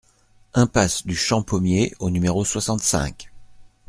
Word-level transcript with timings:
Impasse 0.55 1.05
du 1.05 1.15
Champ 1.15 1.43
Pommier 1.43 1.93
au 1.99 2.09
numéro 2.09 2.43
soixante-cinq 2.43 3.29